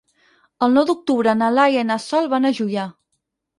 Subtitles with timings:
[0.67, 2.89] El nou d'octubre na Laia i na Sol van a Juià.